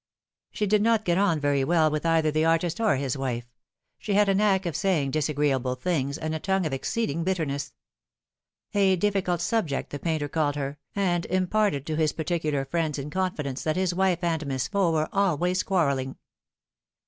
She 0.49 0.65
did 0.65 0.81
not 0.81 1.05
get 1.05 1.19
on 1.19 1.39
very 1.39 1.63
well 1.63 1.91
with 1.91 2.07
either 2.07 2.31
the 2.31 2.43
artist 2.43 2.79
or 2.81 2.95
his 2.95 3.15
wife. 3.15 3.45
She 3.99 4.15
had 4.15 4.27
a 4.29 4.33
knack 4.33 4.65
of 4.65 4.75
saying 4.75 5.11
disagreeable 5.11 5.75
things, 5.75 6.17
and 6.17 6.33
a 6.33 6.39
tongue 6.39 6.65
of 6.65 6.73
exceeding 6.73 7.23
bitterness. 7.23 7.71
A 8.73 8.95
difficult 8.95 9.41
subject 9.41 9.91
the 9.91 9.99
painter 9.99 10.27
called 10.27 10.55
her, 10.55 10.79
and 10.95 11.27
imparted 11.27 11.85
to 11.85 11.97
his 11.97 12.13
particular 12.13 12.65
friends 12.65 12.97
in 12.97 13.11
confidence 13.11 13.61
that 13.61 13.75
his 13.75 13.93
wife 13.93 14.23
and 14.23 14.47
Miss 14.47 14.67
Faux 14.67 14.91
were 14.91 15.09
always 15.13 15.61
quarrelling. 15.61 16.15